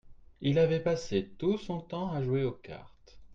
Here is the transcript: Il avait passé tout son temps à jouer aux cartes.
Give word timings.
Il 0.41 0.57
avait 0.57 0.79
passé 0.79 1.29
tout 1.37 1.59
son 1.59 1.79
temps 1.79 2.11
à 2.11 2.23
jouer 2.23 2.43
aux 2.43 2.53
cartes. 2.53 3.19